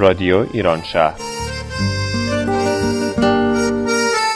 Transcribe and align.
رادیو 0.00 0.46
ایران 0.52 0.82
شهر. 0.82 1.20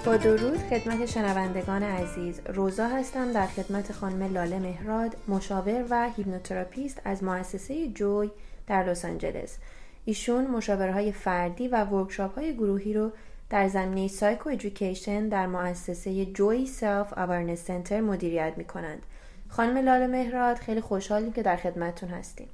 با 0.07 0.17
درود 0.17 0.59
خدمت 0.59 1.07
شنوندگان 1.07 1.83
عزیز 1.83 2.41
روزا 2.55 2.87
هستم 2.87 3.33
در 3.33 3.47
خدمت 3.47 3.93
خانم 3.93 4.33
لاله 4.33 4.59
مهراد 4.59 5.17
مشاور 5.29 5.85
و 5.91 6.11
هیپنوتراپیست 6.17 7.01
از 7.05 7.25
مؤسسه 7.25 7.89
Joy 7.89 8.31
در 8.67 8.85
لس 8.85 9.05
آنجلس. 9.05 9.59
ایشون 10.05 10.47
مشاورهای 10.47 11.13
فردی 11.13 11.69
و 11.69 11.85
ورکشاپ 11.85 12.35
های 12.35 12.55
گروهی 12.55 12.95
رو 12.95 13.11
در 13.51 13.69
زمینه 13.69 14.09
سایکو 14.09 14.49
ایژوکیشن 14.49 15.29
در 15.29 15.47
مؤسسه 15.47 16.27
Joy 16.27 16.67
Self 16.67 17.19
Awareness 17.19 17.65
Center 17.65 18.01
مدیریت 18.01 18.53
می 18.57 18.65
کنند. 18.65 19.03
خانم 19.49 19.77
لاله 19.77 20.07
مهراد 20.07 20.57
خیلی 20.57 20.81
خوشحالیم 20.81 21.33
که 21.33 21.43
در 21.43 21.57
خدمتتون 21.57 22.09
هستیم. 22.09 22.49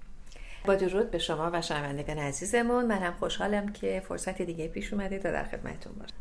با 0.65 0.75
درود 0.75 1.11
به 1.11 1.19
شما 1.19 1.51
و 1.53 1.63
شنوندگان 1.63 2.19
عزیزمون 2.19 2.85
منم 2.85 3.13
خوشحالم 3.13 3.69
که 3.69 4.03
فرصت 4.09 4.43
دیگه 4.43 4.69
پیش 4.69 4.93
اومده 4.93 5.19
تا 5.19 5.31
در 5.31 5.45
خدمتتون 5.45 5.93
باشم. 5.93 6.15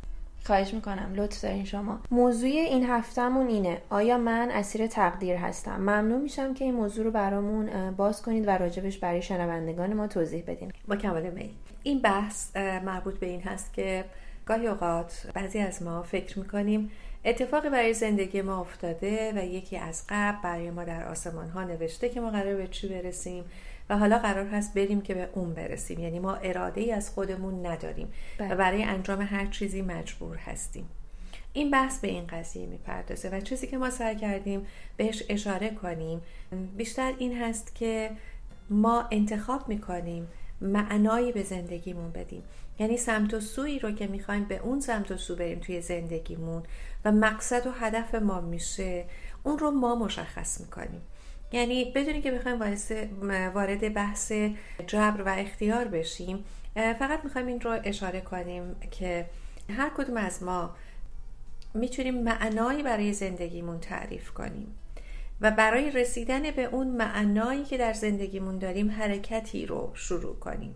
خواهش 0.46 0.74
می‌کنم 0.74 1.14
لطف 1.16 1.42
دارین 1.42 1.66
شما 1.66 2.00
موضوع 2.12 2.50
این 2.50 2.86
هفتهمون 2.90 3.48
اینه 3.48 3.82
آیا 3.90 4.18
من 4.18 4.52
اسیر 4.52 4.88
تقدیر 4.88 5.36
هستم 5.36 5.76
ممنون 5.76 6.22
میشم 6.22 6.54
که 6.54 6.66
این 6.66 6.74
موضوع 6.74 7.06
رو 7.06 7.12
برامون 7.12 7.92
باز 7.92 8.22
کنید 8.22 8.48
و 8.48 8.50
راجبش 8.50 8.98
برای 8.98 9.22
شنوندگان 9.22 9.94
ما 9.94 10.08
توضیح 10.08 10.44
بدین 10.48 10.72
با 10.88 10.96
کمال 10.96 11.30
میل 11.30 11.50
این 11.84 12.02
بحث 12.02 12.56
مربوط 12.58 13.20
به 13.20 13.26
این 13.26 13.42
هست 13.42 13.74
که 13.74 14.06
گاهی 14.46 14.68
اوقات 14.68 15.28
بعضی 15.34 15.60
از 15.60 15.84
ما 15.84 16.04
فکر 16.04 16.40
می‌کنیم 16.40 16.92
اتفاقی 17.26 17.70
برای 17.70 17.94
زندگی 17.94 18.42
ما 18.42 18.62
افتاده 18.62 19.34
و 19.36 19.46
یکی 19.46 19.78
از 19.78 20.04
قبل 20.10 20.42
برای 20.44 20.72
ما 20.72 20.84
در 20.84 21.08
آسمان 21.08 21.50
ها 21.50 21.64
نوشته 21.64 22.10
که 22.10 22.22
ما 22.22 22.30
قرار 22.30 22.56
به 22.56 22.68
چی 22.68 22.88
برسیم 22.88 23.44
و 23.90 23.98
حالا 23.98 24.18
قرار 24.18 24.48
هست 24.48 24.74
بریم 24.74 25.02
که 25.02 25.14
به 25.14 25.30
اون 25.34 25.54
برسیم. 25.54 26.00
یعنی 26.00 26.20
ما 26.20 26.36
اراده 26.36 26.82
ای 26.82 26.92
از 26.92 27.10
خودمون 27.10 27.66
نداریم 27.66 28.14
بله. 28.38 28.54
و 28.54 28.58
برای 28.58 28.84
انجام 28.84 29.22
هر 29.22 29.46
چیزی 29.46 29.82
مجبور 29.82 30.38
هستیم. 30.38 30.90
این 31.54 31.72
بحث 31.72 32.00
به 32.00 32.08
این 32.08 32.28
قضیه 32.28 32.66
می‌پردازه 32.66 33.30
و 33.30 33.42
چیزی 33.42 33.68
که 33.68 33.78
ما 33.78 33.90
سعی 33.90 34.16
کردیم 34.16 34.66
بهش 34.98 35.24
اشاره 35.30 35.70
کنیم 35.70 36.22
بیشتر 36.78 37.14
این 37.18 37.38
هست 37.38 37.76
که 37.76 38.12
ما 38.70 39.06
انتخاب 39.12 39.70
می‌کنیم 39.70 40.28
معنایی 40.62 41.32
به 41.32 41.44
زندگیمون 41.44 42.12
بدیم. 42.12 42.44
یعنی 42.80 42.98
سمت 42.98 43.34
و 43.34 43.40
سویی 43.40 43.80
رو 43.80 43.92
که 43.92 44.08
می‌خوایم 44.08 44.44
به 44.44 44.58
اون 44.58 44.80
سمت 44.80 45.12
و 45.12 45.18
سو 45.18 45.36
بریم 45.36 45.60
توی 45.60 45.82
زندگیمون 45.82 46.64
و 47.06 47.12
مقصد 47.12 47.68
و 47.68 47.72
هدف 47.72 48.16
ما 48.16 48.42
میشه 48.42 49.06
اون 49.44 49.60
رو 49.60 49.72
ما 49.72 49.96
مشخص 49.96 50.62
می‌کنیم. 50.62 51.02
یعنی 51.52 51.92
بدونی 51.96 52.22
که 52.22 52.32
بخوایم 52.32 52.60
وارد 53.54 53.94
بحث 53.94 54.32
جبر 54.88 55.22
و 55.22 55.30
اختیار 55.30 55.86
بشیم 55.86 56.46
فقط 56.76 57.24
می‌خوایم 57.24 57.48
این 57.48 57.62
رو 57.62 57.80
اشاره 57.84 58.22
کنیم 58.22 58.76
که 58.92 59.26
هر 59.70 59.92
کدوم 59.98 60.18
از 60.18 60.44
ما 60.44 60.76
می‌تونیم 61.74 62.24
معنایی 62.24 62.84
برای 62.84 63.14
زندگیمون 63.14 63.80
تعریف 63.80 64.32
کنیم 64.32 64.76
و 65.42 65.52
برای 65.52 65.92
رسیدن 65.92 66.52
به 66.52 66.64
اون 66.64 66.88
معنایی 66.88 67.64
که 67.64 67.78
در 67.78 67.94
زندگیمون 67.94 68.58
داریم 68.58 68.92
حرکتی 68.92 69.66
رو 69.66 69.92
شروع 69.94 70.40
کنیم. 70.40 70.76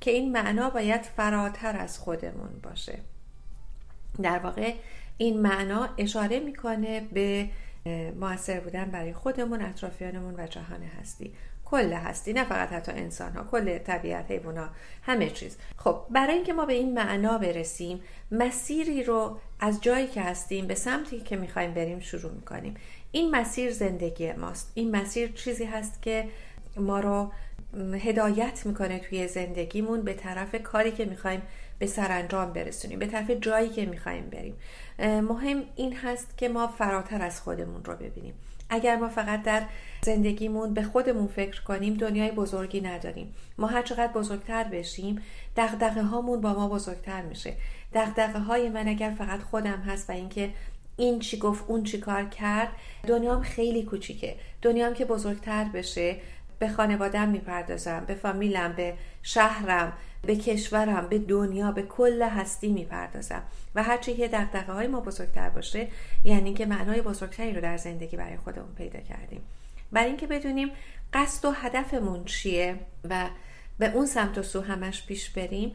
که 0.00 0.10
این 0.10 0.32
معنا 0.32 0.70
باید 0.70 1.02
فراتر 1.02 1.76
از 1.76 1.98
خودمون 1.98 2.60
باشه. 2.62 2.98
در 4.22 4.38
واقع 4.38 4.74
این 5.18 5.40
معنا 5.40 5.88
اشاره 5.98 6.40
می‌کنه 6.40 7.00
به 7.00 7.48
موثر 8.20 8.60
بودن 8.60 8.84
برای 8.84 9.12
خودمون 9.12 9.62
اطرافیانمون 9.62 10.34
و 10.38 10.46
جهان 10.46 10.82
هستی. 10.82 11.32
کل 11.64 11.92
هستی 11.92 12.32
نه 12.32 12.44
فقط 12.44 12.72
حتی 12.72 12.92
انسان 12.92 13.32
ها 13.32 13.44
کل 13.44 13.78
طبیعت 13.78 14.30
حیوان 14.30 14.58
ها 14.58 14.68
همه 15.02 15.30
چیز. 15.30 15.56
خب 15.76 16.02
برای 16.10 16.34
اینکه 16.34 16.52
ما 16.52 16.66
به 16.66 16.72
این 16.72 16.94
معنا 16.94 17.38
برسیم 17.38 18.00
مسیری 18.30 19.04
رو 19.04 19.38
از 19.60 19.80
جایی 19.80 20.06
که 20.06 20.22
هستیم 20.22 20.66
به 20.66 20.74
سمتی 20.74 21.20
که 21.20 21.36
می‌خوایم 21.36 21.74
بریم 21.74 22.00
شروع 22.00 22.32
می‌کنیم. 22.32 22.74
این 23.12 23.30
مسیر 23.30 23.72
زندگی 23.72 24.32
ماست. 24.32 24.72
این 24.74 24.96
مسیر 24.96 25.32
چیزی 25.32 25.64
هست 25.64 26.02
که 26.02 26.28
ما 26.76 27.00
رو 27.00 27.32
هدایت 27.94 28.66
می‌کنه 28.66 28.98
توی 28.98 29.28
زندگیمون 29.28 30.02
به 30.02 30.14
طرف 30.14 30.54
کاری 30.54 30.92
که 30.92 31.04
می‌خوایم 31.04 31.42
به 31.78 31.86
سرانجام 31.86 32.52
برسونیم 32.52 32.98
به 32.98 33.06
طرف 33.06 33.30
جایی 33.30 33.68
که 33.68 33.86
می‌خوایم 33.86 34.30
بریم. 34.30 34.54
مهم 35.22 35.62
این 35.76 35.96
هست 35.96 36.38
که 36.38 36.48
ما 36.48 36.66
فراتر 36.66 37.22
از 37.22 37.40
خودمون 37.40 37.84
رو 37.84 37.96
ببینیم. 37.96 38.34
اگر 38.70 38.96
ما 38.96 39.08
فقط 39.08 39.42
در 39.42 39.62
زندگیمون 40.02 40.74
به 40.74 40.82
خودمون 40.82 41.26
فکر 41.26 41.62
کنیم 41.62 41.94
دنیای 41.94 42.30
بزرگی 42.30 42.80
نداریم. 42.80 43.34
ما 43.58 43.66
هر 43.66 43.82
چقدر 43.82 44.12
بزرگتر 44.12 44.64
بشیم 44.64 45.22
دغدغه 45.56 46.02
هامون 46.02 46.40
با 46.40 46.52
ما 46.52 46.68
بزرگتر 46.68 47.22
میشه. 47.22 47.52
دغدغه 47.94 48.38
های 48.38 48.68
من 48.68 48.88
اگر 48.88 49.10
فقط 49.18 49.40
خودم 49.40 49.80
هست 49.86 50.10
و 50.10 50.12
اینکه 50.12 50.50
این 50.96 51.18
چی 51.18 51.38
گفت 51.38 51.64
اون 51.68 51.84
چی 51.84 51.98
کار 51.98 52.24
کرد 52.24 52.68
دنیام 53.06 53.42
خیلی 53.42 53.82
کوچیکه. 53.82 54.36
دنیام 54.62 54.94
که 54.94 55.04
بزرگتر 55.04 55.64
بشه 55.64 56.16
به 56.58 56.68
خانوادم 56.68 57.28
می‌پردازم 57.28 58.04
به 58.06 58.14
فامیلم 58.14 58.72
به 58.72 58.94
شهرم 59.22 59.92
به 60.22 60.36
کشورم 60.36 61.08
به 61.08 61.18
دنیا 61.18 61.72
به 61.72 61.82
کل 61.82 62.22
هستی 62.22 62.72
می‌پردازم. 62.72 63.42
و 63.74 63.82
هرچی 63.82 64.16
که 64.16 64.28
دقدقه 64.28 64.72
های 64.72 64.86
ما 64.86 65.00
بزرگتر 65.00 65.48
باشه 65.48 65.88
یعنی 66.24 66.54
که 66.54 66.66
معنای 66.66 67.02
بزرگتری 67.02 67.52
رو 67.52 67.60
در 67.60 67.76
زندگی 67.76 68.16
برای 68.16 68.36
خودمون 68.36 68.74
پیدا 68.74 69.00
کردیم. 69.00 69.40
برای 69.92 70.08
اینکه 70.08 70.26
بدونیم 70.26 70.70
قصد 71.12 71.44
و 71.44 71.50
هدفمون 71.50 72.24
چیه 72.24 72.76
و 73.10 73.26
به 73.78 73.92
اون 73.92 74.06
سمت 74.06 74.38
و 74.38 74.42
سو 74.42 74.60
همش 74.60 75.06
پیش 75.06 75.30
بریم 75.30 75.74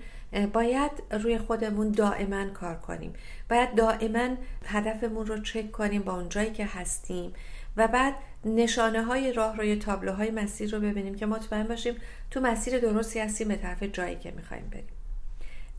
باید 0.53 0.91
روی 1.11 1.37
خودمون 1.37 1.91
دائما 1.91 2.45
کار 2.49 2.75
کنیم. 2.75 3.13
باید 3.49 3.75
دائما 3.75 4.35
هدفمون 4.65 5.25
رو 5.25 5.41
چک 5.41 5.71
کنیم 5.71 6.01
با 6.01 6.13
اونجایی 6.13 6.51
که 6.51 6.65
هستیم 6.65 7.33
و 7.77 7.87
بعد 7.87 8.13
نشانه 8.45 9.03
های 9.03 9.33
راه 9.33 9.57
روی 9.57 9.75
تابلوهای 9.75 10.31
مسیر 10.31 10.71
رو 10.71 10.79
ببینیم 10.79 11.15
که 11.15 11.25
مطمئن 11.25 11.63
باشیم 11.63 11.95
تو 12.31 12.39
مسیر 12.39 12.79
درستی 12.79 13.19
هستیم 13.19 13.47
به 13.47 13.55
طرف 13.55 13.83
جایی 13.83 14.15
که 14.15 14.31
می‌خوایم 14.31 14.69
بریم. 14.71 14.87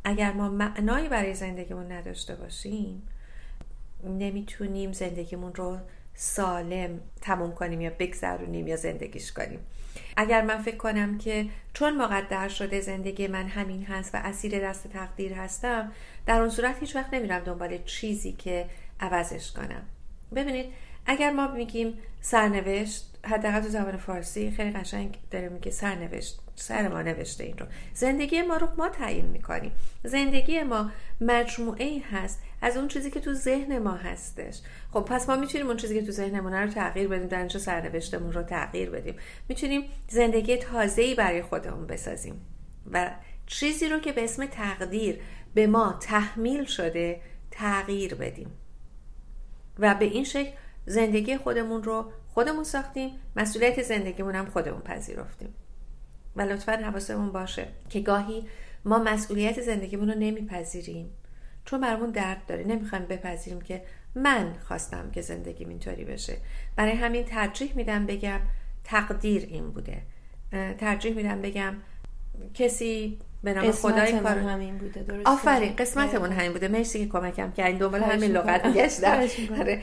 اگر 0.04 0.32
ما 0.32 0.48
معنایی 0.48 1.08
برای 1.08 1.34
زندگیمون 1.34 1.92
نداشته 1.92 2.34
باشیم 2.34 3.02
نمی‌تونیم 4.04 4.92
زندگیمون 4.92 5.54
رو 5.54 5.78
سالم 6.14 7.00
تموم 7.20 7.54
کنیم 7.54 7.80
یا 7.80 7.90
بگذرونیم 7.98 8.66
یا 8.66 8.76
زندگیش 8.76 9.32
کنیم. 9.32 9.60
اگر 10.16 10.42
من 10.42 10.62
فکر 10.62 10.76
کنم 10.76 11.18
که 11.18 11.46
چون 11.72 11.96
مقدر 11.96 12.48
شده 12.48 12.80
زندگی 12.80 13.26
من 13.26 13.46
همین 13.46 13.84
هست 13.84 14.14
و 14.14 14.18
اسیر 14.24 14.68
دست 14.68 14.88
تقدیر 14.88 15.32
هستم 15.32 15.92
در 16.26 16.40
اون 16.40 16.50
صورت 16.50 16.80
هیچ 16.80 16.96
وقت 16.96 17.14
نمیرم 17.14 17.38
دنبال 17.38 17.78
چیزی 17.84 18.32
که 18.32 18.66
عوضش 19.00 19.52
کنم. 19.52 19.82
ببینید 20.34 20.66
اگر 21.06 21.30
ما 21.30 21.48
میگیم 21.48 21.98
سرنوشت 22.20 23.18
حداقل 23.24 23.60
تو 23.60 23.68
زبان 23.68 23.96
فارسی 23.96 24.50
خیلی 24.50 24.70
قشنگ 24.70 25.18
داره 25.30 25.48
میگه 25.48 25.70
سرنوشت 25.70 26.40
سر 26.54 26.88
ما 26.88 27.02
نوشته 27.02 27.44
این 27.44 27.58
رو. 27.58 27.66
زندگی 27.94 28.42
ما 28.42 28.56
رو 28.56 28.68
ما 28.78 28.88
تعیین 28.88 29.26
می‌کنیم. 29.26 29.72
زندگی 30.04 30.62
ما 30.62 30.90
مجموعه 31.20 31.84
ای 31.84 31.98
هست 31.98 32.42
از 32.62 32.76
اون 32.76 32.88
چیزی 32.88 33.10
که 33.10 33.20
تو 33.20 33.34
ذهن 33.34 33.78
ما 33.78 33.92
هستش. 33.92 34.60
خب 34.92 35.00
پس 35.00 35.28
ما 35.28 35.36
می‌تونیم 35.36 35.66
اون 35.66 35.76
چیزی 35.76 36.00
که 36.00 36.06
تو 36.06 36.12
ذهنمون 36.12 36.52
رو 36.52 36.70
تغییر 36.70 37.08
بدیم 37.08 37.28
در 37.28 37.38
اینجا 37.38 37.60
سرنوشتمون 37.60 38.32
رو 38.32 38.42
تغییر 38.42 38.90
بدیم. 38.90 39.14
می‌تونیم 39.48 39.82
زندگی 40.08 40.56
تازه 40.56 41.02
ای 41.02 41.14
برای 41.14 41.42
خودمون 41.42 41.86
بسازیم. 41.86 42.46
و 42.92 43.10
چیزی 43.46 43.88
رو 43.88 43.98
که 43.98 44.12
به 44.12 44.24
اسم 44.24 44.46
تقدیر 44.46 45.20
به 45.54 45.66
ما 45.66 45.92
تحمیل 45.92 46.64
شده 46.64 47.20
تغییر 47.50 48.14
بدیم. 48.14 48.50
و 49.78 49.94
به 49.94 50.04
این 50.04 50.24
شکل 50.24 50.50
زندگی 50.86 51.36
خودمون 51.36 51.82
رو 51.82 52.12
خودمون 52.28 52.64
ساختیم 52.64 53.10
مسئولیت 53.36 53.82
زندگیمون 53.82 54.34
هم 54.34 54.46
خودمون 54.46 54.80
پذیرفتیم. 54.80 55.54
و 56.36 56.42
لطفا 56.42 56.72
حواسمون 56.72 57.32
باشه 57.32 57.68
که 57.88 58.00
گاهی 58.00 58.46
ما 58.84 58.98
مسئولیت 58.98 59.60
زندگیمون 59.60 60.10
رو 60.10 60.18
نمیپذیریم. 60.18 61.10
چون 61.64 61.80
برامون 61.80 62.10
درد 62.10 62.46
داره. 62.46 62.64
نمی‌خوایم 62.64 63.04
بپذیریم 63.04 63.60
که 63.60 63.82
من 64.14 64.54
خواستم 64.66 65.10
که 65.10 65.20
زندگیم 65.20 65.68
اینطوری 65.68 66.04
بشه. 66.04 66.36
برای 66.76 66.92
همین 66.92 67.24
ترجیح 67.24 67.76
میدم 67.76 68.06
بگم 68.06 68.40
تقدیر 68.84 69.42
این 69.42 69.70
بوده. 69.70 70.02
ترجیح 70.78 71.14
میدم 71.14 71.42
بگم 71.42 71.74
کسی 72.54 73.18
به 73.44 73.54
نام 73.54 73.70
خدا 73.70 74.02
این 74.02 74.18
کار 74.18 74.38
همین 74.38 74.78
بوده 74.78 75.02
درست 75.02 75.26
آفرین 75.26 75.76
قسمتمون 75.76 76.32
همین 76.32 76.52
بوده. 76.52 76.68
مرسی 76.68 76.98
که 76.98 77.12
کمکم 77.12 77.52
کردین. 77.52 77.78
دنبال 77.78 78.02
همین 78.02 78.30
لغت 78.30 78.72
گشتم 78.72 79.20
آره. 79.60 79.82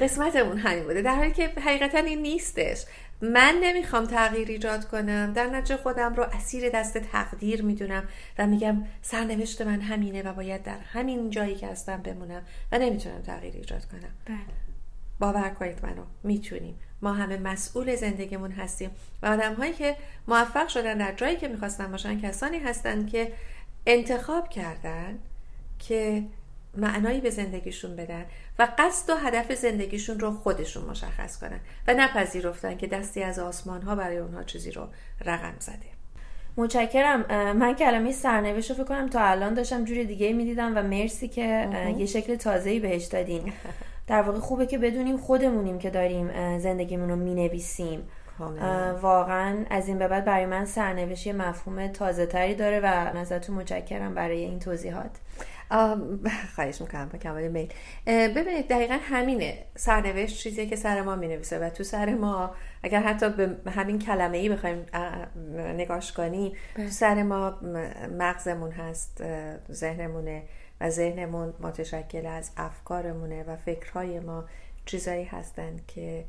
قسمتمون 0.00 0.58
همین 0.58 0.84
بوده. 0.84 1.02
در 1.02 1.14
حالی 1.14 1.32
که 1.32 1.48
حقیقتا 1.48 1.98
این 1.98 2.22
نیستش. 2.22 2.84
من 3.20 3.54
نمی‌خوام 3.62 4.06
تغییر 4.06 4.48
ایجاد 4.48 4.88
کنم. 4.88 5.32
در 5.32 5.46
نتیجه 5.46 5.76
خودم 5.76 6.14
رو 6.14 6.22
اسیر 6.22 6.70
دست 6.70 6.98
تقدیر 6.98 7.62
می‌دونم 7.62 8.08
و 8.38 8.46
میگم 8.46 8.84
سرنوشت 9.02 9.62
من 9.62 9.80
همینه 9.80 10.22
و 10.22 10.32
باید 10.32 10.62
در 10.62 10.78
همین 10.92 11.30
جایی 11.30 11.54
که 11.54 11.66
هستم 11.66 12.02
بمونم 12.02 12.42
و 12.72 12.78
نمی‌تونم 12.78 13.22
تغییر 13.22 13.54
ایجاد 13.54 13.84
کنم. 13.84 14.10
بله. 14.26 14.63
باور 15.24 15.48
کنید 15.48 15.78
منو. 15.82 16.02
می‌تونیم. 16.22 16.78
ما 17.02 17.12
همه 17.12 17.36
مسئول 17.36 17.96
زندگیمون 17.96 18.52
هستیم. 18.52 18.90
و 19.22 19.26
آدم 19.26 19.54
هایی 19.54 19.72
که 19.72 19.96
موفق 20.28 20.68
شدن 20.68 20.98
در 20.98 21.12
جایی 21.12 21.36
که 21.36 21.48
می‌خواستن 21.48 21.90
باشن 21.90 22.20
کسانی 22.20 22.58
هستند 22.58 23.10
که 23.10 23.32
انتخاب 23.86 24.48
کردن 24.48 25.18
که 25.78 26.22
معنایی 26.76 27.20
به 27.20 27.30
زندگیشون 27.30 27.96
بدن 27.96 28.24
و 28.58 28.68
قصد 28.78 29.10
و 29.10 29.16
هدف 29.16 29.54
زندگیشون 29.54 30.20
رو 30.20 30.30
خودشون 30.30 30.84
مشخص 30.84 31.38
کنن 31.38 31.60
و 31.88 31.94
نپذیرفتن 31.94 32.76
که 32.76 32.86
دستی 32.86 33.22
از 33.22 33.38
آسمان 33.38 33.82
ها 33.82 33.94
برای 33.94 34.16
اونها 34.16 34.42
چیزی 34.42 34.70
رو 34.70 34.88
رقم 35.24 35.54
زده. 35.58 35.94
متشکرم. 36.56 37.20
من 37.56 37.74
کلمه 37.74 38.12
سرنوشت 38.12 38.70
رو 38.70 38.76
فکر 38.76 38.84
کنم 38.84 39.08
تا 39.08 39.20
الان 39.20 39.54
داشتم 39.54 39.84
جوری 39.84 40.04
دیگه 40.04 40.32
می‌دیدم 40.32 40.76
و 40.76 40.82
مرسی 40.82 41.28
که 41.28 41.68
یه 41.98 42.06
شکل 42.06 42.36
تازه‌ای 42.36 42.80
بهش 42.80 43.04
دادین. 43.04 43.52
در 44.06 44.22
واقع 44.22 44.38
خوبه 44.38 44.66
که 44.66 44.78
بدونیم 44.78 45.16
خودمونیم 45.16 45.78
که 45.78 45.90
داریم 45.90 46.58
زندگیمون 46.58 47.10
رو 47.10 47.16
می‌نویسیم. 47.16 48.08
واقعا 49.00 49.64
از 49.70 49.88
این 49.88 49.98
به 49.98 50.08
بعد 50.08 50.24
برای 50.24 50.46
من 50.46 50.64
سرنوشت 50.64 51.28
مفهوم 51.28 51.86
تازه 51.86 52.26
تری 52.26 52.54
داره 52.54 52.80
و 52.80 52.86
ازتون 53.16 53.56
متشکرم 53.56 54.14
برای 54.14 54.44
این 54.44 54.58
توضیحات. 54.58 55.10
خواهش 56.54 56.80
می‌کنم 56.80 57.08
با 57.12 57.18
کمال 57.18 57.48
میل. 57.48 57.72
ببینید 58.06 58.68
دقیقا 58.68 58.98
همینه. 59.02 59.58
سرنوشت 59.76 60.38
چیزیه 60.38 60.66
که 60.66 60.76
سر 60.76 61.02
ما 61.02 61.16
می‌نویسه 61.16 61.58
و 61.58 61.70
تو 61.70 61.84
سر 61.84 62.14
ما 62.14 62.54
اگر 62.82 63.00
حتی 63.00 63.30
به 63.64 63.70
همین 63.70 63.98
کلمه 63.98 64.38
ای 64.38 64.48
بخوایم 64.48 64.86
نگاش 65.76 66.12
کنیم 66.12 66.52
تو 66.76 66.88
سر 66.88 67.22
ما 67.22 67.58
مغزمون 68.18 68.70
هست 68.70 69.24
ذهنمونه. 69.72 70.42
و 70.80 70.90
ذهنمون 70.90 71.54
متشکل 71.60 72.26
از 72.26 72.50
افکارمونه 72.56 73.44
و 73.44 73.56
فکرهای 73.56 74.20
ما 74.20 74.44
چیزایی 74.86 75.24
هستند 75.24 75.86
که 75.86 76.24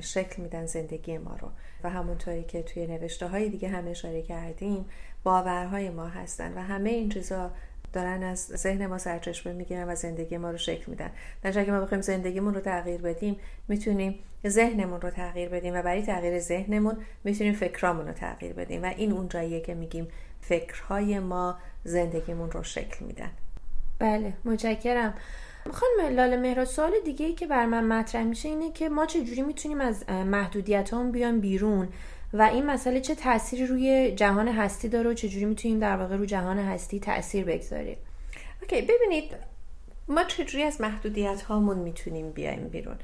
شکل 0.00 0.42
میدن 0.42 0.66
زندگی 0.66 1.18
ما 1.18 1.36
رو. 1.40 1.48
و 1.84 1.90
همونطوری 1.90 2.44
که 2.44 2.62
توی 2.62 2.86
نوشته 2.86 3.26
های 3.26 3.48
دیگه 3.48 3.68
هم 3.68 3.88
اشاره 3.88 4.22
کردیم 4.22 4.84
باورهای 5.24 5.90
ما 5.90 6.06
هستن 6.06 6.58
و 6.58 6.60
همه 6.60 6.90
این 6.90 7.08
چیزا 7.08 7.50
دارن 7.92 8.22
از 8.22 8.46
ذهن 8.46 8.86
ما 8.86 8.98
سرچشمه 8.98 9.52
می‌گیرن 9.52 9.88
و 9.88 9.94
زندگی 9.94 10.36
ما 10.36 10.50
رو 10.50 10.56
شکل 10.56 10.84
میدن. 10.86 11.10
در 11.42 11.64
که 11.64 11.72
ما 11.72 11.80
بخوایم 11.80 12.02
زندگیمون 12.02 12.54
رو 12.54 12.60
تغییر 12.60 13.00
بدیم 13.00 13.36
می‌تونیم 13.68 14.18
ذهنمون 14.46 15.00
رو 15.00 15.10
تغییر 15.10 15.48
بدیم 15.48 15.74
و 15.74 15.82
برای 15.82 16.02
تغییر 16.02 16.38
ذهنمون 16.38 16.96
می‌تونیم 17.24 17.54
فکرامون 17.54 18.06
رو 18.06 18.12
تغییر 18.12 18.52
بدیم. 18.52 18.82
و 18.82 18.86
این 18.86 19.12
اون 19.12 19.28
جاییه 19.28 19.60
که 19.60 19.74
میگیم 19.74 20.08
فکرهای 20.40 21.18
ما 21.18 21.58
زندگیمون 21.84 22.50
رو 22.50 22.62
شکل 22.62 23.04
میدن. 23.04 23.30
بله 24.02 24.32
متشکرم. 24.44 25.14
خانم 25.70 26.14
لاله 26.16 26.36
مهرا 26.36 26.64
سوال 26.64 26.92
دیگه 27.04 27.32
که 27.32 27.46
بر 27.46 27.66
من 27.66 27.84
مطرح 27.84 28.22
میشه 28.22 28.48
اینه 28.48 28.72
که 28.72 28.88
ما 28.88 29.06
چجوری 29.06 29.42
می‌تونیم 29.42 29.80
از 29.80 30.08
محدودیت 30.08 30.94
هم 30.94 31.12
بیان 31.12 31.40
بیرون 31.40 31.88
و 32.32 32.42
این 32.42 32.66
مسئله 32.66 33.00
چه 33.00 33.14
تأثیری 33.14 33.66
روی 33.66 34.12
جهان 34.16 34.48
هستی 34.48 34.88
داره 34.88 35.10
و 35.10 35.14
چجوری 35.14 35.44
می‌تونیم 35.44 35.78
در 35.78 35.96
واقع 35.96 36.16
روی 36.16 36.26
جهان 36.26 36.58
هستی 36.58 37.00
تاثیر 37.00 37.44
بگذاریم؟ 37.44 37.96
اوکی 38.62 38.82
ببینید 38.82 39.30
ما 40.08 40.24
چجوری 40.24 40.64
از 40.64 40.80
محدودیت 40.80 41.42
هامون 41.42 41.78
می‌تونیم 41.78 42.30
بیایم 42.30 42.68
بیرون؟ 42.68 42.96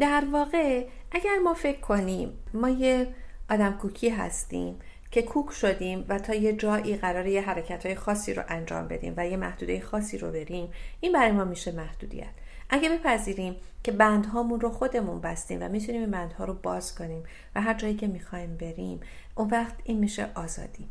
در 0.00 0.24
واقع 0.32 0.86
اگر 1.12 1.38
ما 1.44 1.54
فکر 1.54 1.80
کنیم 1.80 2.32
ما 2.54 2.68
یه 2.68 3.06
آدم 3.50 3.72
کوکی 3.72 4.08
هستیم 4.08 4.78
که 5.16 5.22
کوک 5.22 5.52
شدیم 5.52 6.04
و 6.08 6.18
تا 6.18 6.34
یه 6.34 6.52
جایی 6.52 6.96
قرار 6.96 7.26
یه 7.26 7.40
حرکت 7.42 7.86
های 7.86 7.94
خاصی 7.94 8.34
رو 8.34 8.42
انجام 8.48 8.88
بدیم 8.88 9.14
و 9.16 9.26
یه 9.26 9.36
محدوده 9.36 9.80
خاصی 9.80 10.18
رو 10.18 10.30
بریم 10.30 10.72
این 11.00 11.12
برای 11.12 11.32
ما 11.32 11.44
میشه 11.44 11.72
محدودیت. 11.72 12.30
اگه 12.70 12.88
بپذیریم 12.88 13.56
که 13.84 13.92
بندهامون 13.92 14.60
رو 14.60 14.70
خودمون 14.70 15.20
بستیم 15.20 15.62
و 15.62 15.68
می‌تونیم 15.68 16.00
این 16.00 16.10
بندها 16.10 16.44
رو 16.44 16.54
باز 16.54 16.94
کنیم 16.94 17.22
و 17.54 17.60
هر 17.60 17.74
جایی 17.74 17.94
که 17.94 18.06
می‌خوایم 18.06 18.56
بریم 18.56 19.00
اون 19.34 19.48
وقت 19.48 19.74
این 19.84 19.98
میشه 19.98 20.28
آزادی. 20.34 20.88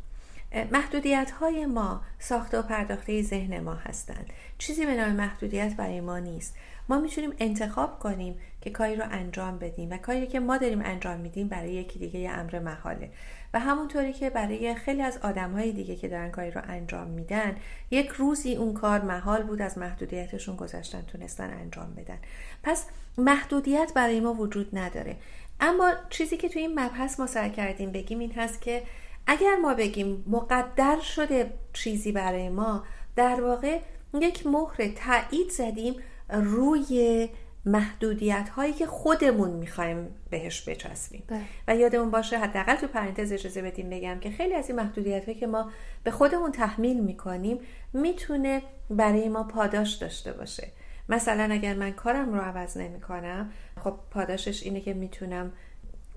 محدودیت 0.72 1.30
های 1.30 1.66
ما 1.66 2.00
ساخته 2.18 2.58
و 2.58 2.62
پرداخته 2.62 3.22
ذهن 3.22 3.60
ما 3.60 3.74
هستند. 3.74 4.30
چیزی 4.58 4.86
به 4.86 4.94
نام 4.94 5.12
محدودیت 5.12 5.76
برای 5.76 6.00
ما 6.00 6.18
نیست. 6.18 6.54
ما 6.88 6.98
می‌تونیم 6.98 7.32
انتخاب 7.38 7.98
کنیم 7.98 8.34
که 8.60 8.70
کاری 8.70 8.96
رو 8.96 9.04
انجام 9.10 9.58
بدیم 9.58 9.90
و 9.90 9.96
کاری 9.96 10.26
که 10.26 10.40
ما 10.40 10.58
داریم 10.58 10.82
انجام 10.84 11.20
میدیم 11.20 11.48
برای 11.48 11.72
یکی 11.72 11.98
دیگه 11.98 12.20
یه 12.20 12.30
امر 12.30 12.58
محاله. 12.58 13.10
و 13.54 13.60
همونطوری 13.60 14.12
که 14.12 14.30
برای 14.30 14.74
خیلی 14.74 15.02
از 15.02 15.18
آدم 15.22 15.62
دیگه 15.62 15.96
که 15.96 16.08
دارن 16.08 16.30
کاری 16.30 16.50
رو 16.50 16.60
انجام 16.68 17.06
میدن 17.06 17.56
یک 17.90 18.08
روزی 18.08 18.56
اون 18.56 18.74
کار 18.74 19.00
محال 19.00 19.42
بود 19.42 19.62
از 19.62 19.78
محدودیتشون 19.78 20.56
گذشتن 20.56 21.02
تونستن 21.02 21.50
انجام 21.50 21.94
بدن. 21.94 22.18
پس 22.62 22.86
محدودیت 23.18 23.92
برای 23.94 24.20
ما 24.20 24.34
وجود 24.34 24.78
نداره. 24.78 25.16
اما 25.60 25.92
چیزی 26.10 26.36
که 26.36 26.48
توی 26.48 26.62
این 26.62 26.80
مبحث 26.80 27.20
ما 27.20 27.26
سر 27.26 27.48
کردیم 27.48 27.92
بگیم 27.92 28.18
این 28.18 28.32
هست 28.32 28.60
که 28.60 28.82
اگر 29.26 29.56
ما 29.56 29.74
بگیم 29.74 30.24
مقدر 30.26 31.00
شده 31.00 31.50
چیزی 31.72 32.12
برای 32.12 32.48
ما 32.48 32.84
در 33.16 33.40
واقع 33.40 33.80
یک 34.14 34.46
مهر 34.46 34.76
تایید 34.76 35.50
زدیم 35.50 35.94
روی 36.30 37.28
محدودیت 37.66 38.48
هایی 38.48 38.72
که 38.72 38.86
خودمون 38.86 39.50
می‌خوایم 39.50 40.08
بهش 40.30 40.68
بچسبیم 40.68 41.22
بله. 41.28 41.40
و 41.68 41.76
یادمون 41.76 42.10
باشه 42.10 42.38
حداقل 42.38 42.74
تو 42.74 42.86
پرانتز 42.86 43.32
اجازه 43.32 43.62
بدیم 43.62 43.90
بگم 43.90 44.20
که 44.20 44.30
خیلی 44.30 44.54
از 44.54 44.68
این 44.70 44.80
محدودیت 44.80 45.24
هایی 45.24 45.38
که 45.40 45.46
ما 45.46 45.70
به 46.04 46.10
خودمون 46.10 46.52
تحمیل 46.52 47.00
می‌کنیم 47.00 47.58
می‌تونه 47.92 48.62
برای 48.90 49.28
ما 49.28 49.44
پاداش 49.44 49.94
داشته 49.94 50.32
باشه 50.32 50.68
مثلا 51.08 51.54
اگر 51.54 51.74
من 51.74 51.90
کارم 51.90 52.34
رو 52.34 52.40
عوض 52.40 52.76
نمی 52.76 53.00
کنم 53.00 53.52
خب 53.84 53.94
پاداشش 54.10 54.62
اینه 54.62 54.80
که 54.80 54.94
می‌تونم 54.94 55.52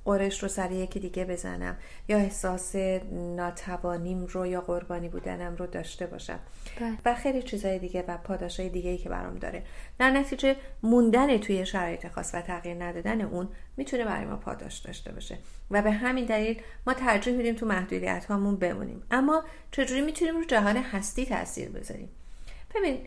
قرش 0.10 0.44
رو 0.44 0.50
سر 0.50 0.72
یکی 0.72 1.00
دیگه 1.00 1.26
بزنم. 1.26 1.78
یا 2.08 2.18
احساس 2.18 2.76
ناتوانیم 3.12 4.26
رو 4.26 4.48
یا 4.48 4.62
قربانی 4.62 5.10
بودنم 5.10 5.56
رو 5.56 5.68
داشته 5.68 6.06
باشم. 6.06 6.40
بله. 6.80 6.98
و 7.06 7.16
خیلی 7.16 7.44
چیزای 7.44 7.80
دیگه 7.80 8.04
و 8.08 8.18
پاداشای 8.18 8.70
دیگه 8.70 8.90
ای 8.90 8.98
که 8.98 9.10
برام 9.10 9.36
داره. 9.36 9.64
در 10.00 10.12
نتیجه 10.12 10.56
موندن 10.84 11.38
توی 11.38 11.66
شرایط 11.66 12.08
خاص 12.08 12.36
و 12.36 12.42
تغییر 12.42 12.84
ندادن 12.84 13.22
اون 13.22 13.48
می‌تونه 13.78 14.06
برای 14.06 14.26
ما 14.26 14.36
پاداش 14.36 14.78
داشته 14.78 15.12
باشه. 15.12 15.38
و 15.72 15.82
به 15.82 15.92
همین 15.92 16.26
دلیل 16.26 16.62
ما 16.88 16.94
ترجیح 16.94 17.34
میدیم 17.34 17.56
تو 17.56 17.66
محدودیت 17.66 18.26
هامون 18.26 18.56
بمونیم. 18.56 19.04
اما 19.12 19.44
چجوری 19.72 20.02
می‌تونیم 20.02 20.38
رو 20.38 20.44
جهان 20.44 20.78
هستی 20.78 21.26
تاثیر 21.26 21.70
بذاریم؟ 21.70 22.10
ببین 22.76 23.00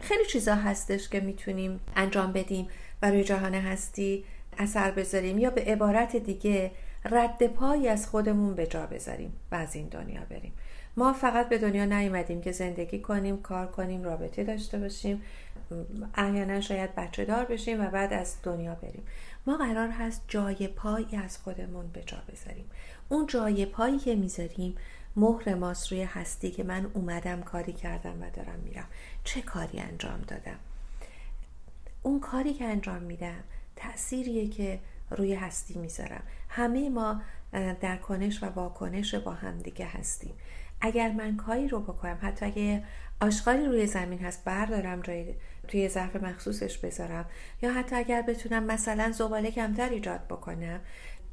خیلی 0.00 0.24
چیزا 0.24 0.54
هستش 0.54 1.08
که 1.08 1.20
می‌تونیم 1.20 1.80
انجام 1.96 2.32
بدیم 2.32 2.68
و 3.02 3.10
روی 3.10 3.24
جهان 3.24 3.54
هستی 3.54 4.24
اثر 4.58 4.90
بذاریم 4.90 5.38
یا 5.38 5.50
به 5.50 5.60
عبارت 5.60 6.16
دیگه 6.16 6.70
رد 7.04 7.46
پایی 7.46 7.88
از 7.88 8.06
خودمون 8.06 8.54
به 8.54 8.66
جا 8.66 8.86
بذاریم 8.86 9.32
و 9.52 9.54
از 9.54 9.76
این 9.76 9.88
دنیا 9.88 10.20
بریم. 10.30 10.52
ما 10.96 11.12
فقط 11.12 11.48
به 11.48 11.58
دنیا 11.58 11.84
نیومدیم 11.84 12.40
که 12.40 12.52
زندگی 12.52 12.98
کنیم 12.98 13.42
کار 13.42 13.66
کنیم 13.66 14.02
رابطه 14.02 14.44
داشته 14.44 14.78
باشیم 14.78 15.22
احیانا 16.14 16.60
شاید 16.60 16.94
بچه 16.94 17.24
دار 17.24 17.44
بشیم 17.44 17.80
و 17.80 17.90
بعد 17.90 18.12
از 18.12 18.36
دنیا 18.42 18.74
بریم. 18.74 19.02
ما 19.46 19.56
قرار 19.56 19.88
هست 19.88 20.22
جای 20.28 20.68
پایی 20.68 21.16
از 21.24 21.38
خودمون 21.38 21.88
به 21.92 22.02
جا 22.02 22.18
بذاریم. 22.32 22.70
اون 23.08 23.26
جای 23.26 23.66
پایی 23.66 23.98
که 23.98 24.14
می‌ذاریم 24.14 24.76
مهر 25.16 25.54
ماست 25.54 25.92
روی 25.92 26.02
هستی 26.02 26.50
که 26.50 26.64
من 26.64 26.86
اومدم 26.94 27.42
کاری 27.42 27.72
کردم 27.72 28.22
و 28.22 28.30
دارم 28.30 28.58
میرم. 28.64 28.86
چه 29.24 29.42
کاری 29.42 29.80
انجام 29.80 30.20
دادم؟ 30.28 30.58
اون 32.02 32.20
کاری 32.20 32.54
که 32.54 32.64
انجام 32.64 33.02
میدم 33.02 33.42
تأثیریه 33.76 34.48
که 34.48 34.80
روی 35.10 35.34
هستی 35.34 35.78
می‌ذارم. 35.78 36.22
همه 36.48 36.88
ما 36.88 37.22
در 37.80 37.96
کنش 37.96 38.42
و 38.42 38.46
واکنش 38.46 39.14
با 39.14 39.32
همدیگه 39.32 39.86
هستیم. 39.86 40.34
اگر 40.80 41.12
من 41.12 41.36
کاری 41.36 41.68
رو 41.68 41.80
بکنم 41.80 42.18
حتی 42.22 42.46
اگه 42.46 42.84
آشغالی 43.20 43.66
روی 43.66 43.86
زمین 43.86 44.18
هست 44.18 44.44
بردارم 44.44 45.00
جای 45.00 45.34
توی 45.68 45.88
ظرف 45.88 46.16
مخصوصش 46.16 46.78
بذارم 46.78 47.26
یا 47.62 47.72
حتی 47.72 47.96
اگر 47.96 48.22
بتونم 48.22 48.64
مثلا 48.64 49.12
زباله 49.12 49.50
کمتر 49.50 49.88
ایجاد 49.88 50.26
بکنم 50.26 50.80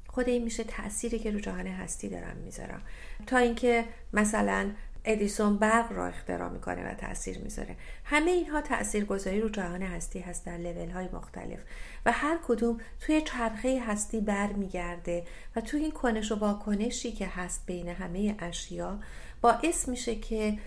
خود 0.07 0.29
این 0.29 0.43
میشه 0.43 0.63
تأثیری 0.63 1.19
که 1.19 1.31
رو 1.31 1.39
جهان 1.39 1.67
هستی 1.67 2.09
دارم 2.09 2.37
می‌ذارم. 2.37 2.81
تا 3.27 3.37
اینکه 3.37 3.85
مثلا 4.13 4.71
ادیسون 5.05 5.57
برق 5.57 5.91
را 5.91 6.07
اختراع 6.07 6.49
می‌کنه 6.49 6.91
و 6.91 6.93
تاثیر 6.93 7.39
می‌ذاره. 7.39 7.75
همه 8.03 8.31
اینها 8.31 8.61
گذاری 9.07 9.41
رو 9.41 9.49
جهان 9.49 9.81
هستی 9.81 10.19
هست 10.19 10.45
در 10.45 10.57
لول 10.57 10.89
های 10.89 11.07
مختلف. 11.13 11.59
و 12.05 12.11
هر 12.11 12.39
کدوم 12.47 12.77
توی 12.99 13.21
چرخه 13.21 13.83
هستی 13.87 14.21
برمیگرده 14.21 15.23
و 15.55 15.61
توی 15.61 15.81
این 15.81 15.91
کنش 15.91 16.31
و 16.31 16.35
واکنشی 16.35 17.11
که 17.11 17.27
هست 17.27 17.65
بین 17.65 17.87
همه 17.87 18.35
اشیا 18.39 18.99
باعث 19.41 19.89
میشه 19.89 20.15
که 20.15 20.57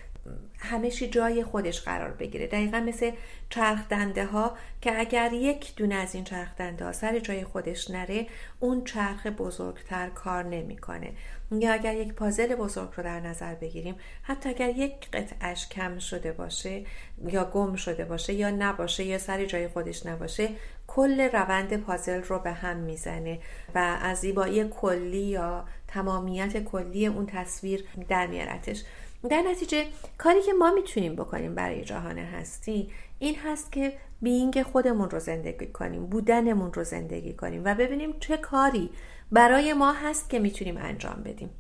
همه 0.59 0.91
جای 0.91 1.45
خودش 1.45 1.81
قرار 1.81 2.11
بگیره. 2.11 2.47
دقیقا 2.47 2.81
مثل 2.81 3.11
چرخ 3.51 3.89
دنده 3.89 4.27
ها 4.27 4.57
که 4.81 4.99
اگر 4.99 5.33
یک 5.33 5.77
دونه 5.77 5.95
از 5.95 6.15
این 6.15 6.25
چرخ 6.25 6.49
دنده 6.57 6.85
ها 6.85 6.93
سر 6.93 7.19
جای 7.19 7.45
خودش 7.45 7.91
نره 7.91 8.27
اون 8.61 8.85
چرخ 8.85 9.27
بزرگتر 9.27 10.09
کار 10.09 10.45
نمی‌کنه. 10.45 11.13
یا 11.51 11.73
اگر 11.73 11.95
یک 11.95 12.13
پازل 12.13 12.55
بزرگ 12.55 12.89
رو 12.97 13.03
در 13.03 13.21
نظر 13.21 13.55
بگیریم 13.55 13.95
حتی 14.23 14.49
اگر 14.49 14.69
یک 14.69 15.11
قطعش 15.11 15.69
کم 15.69 15.99
شده 15.99 16.33
باشه 16.33 16.85
یا 17.27 17.45
گم 17.45 17.77
شده 17.77 18.05
باشه 18.05 18.33
یا 18.33 18.51
نباشه 18.51 19.05
یا 19.05 19.19
سر 19.19 19.45
جای 19.45 19.69
خودش 19.69 20.07
نباشه 20.07 20.49
کل 20.87 21.21
روند 21.21 21.77
پازل 21.77 22.23
رو 22.23 22.39
به 22.39 22.53
هم 22.53 22.77
می‌زنه 22.77 23.39
و 23.75 23.99
از 24.03 24.19
زیبایی 24.19 24.69
کلی 24.69 25.17
یا 25.17 25.65
تمامیت 25.89 26.65
کلی 26.65 27.07
اون 27.07 27.27
تصویر 27.27 27.85
در 28.09 28.27
میارتش. 28.27 28.83
در 29.31 29.43
نتیجه 29.43 29.87
کاری 30.19 30.43
که 30.43 30.53
ما 30.53 30.71
می‌تونیم 30.71 31.17
بکنیم 31.17 31.55
برای 31.55 31.85
جهان 31.85 32.19
هستی 32.19 32.93
این 33.19 33.37
هست 33.37 33.73
که 33.73 33.93
بینگ 34.23 34.63
خودمون 34.63 35.11
رو 35.11 35.19
زندگی 35.19 35.67
کنیم 35.67 36.07
بودنمون 36.07 36.73
رو 36.73 36.85
زندگی 36.85 37.33
کنیم 37.33 37.63
و 37.65 37.75
ببینیم 37.75 38.13
چه 38.21 38.37
کاری 38.37 38.91
برای 39.33 39.73
ما 39.73 39.93
هست 39.93 40.31
که 40.31 40.39
می‌تونیم 40.39 40.77
انجام 40.77 41.23
بدیم. 41.25 41.51